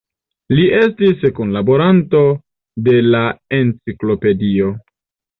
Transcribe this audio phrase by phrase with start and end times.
[0.59, 2.21] Li estis kunlaboranto
[2.87, 3.19] de la
[3.59, 4.71] Enciklopedio.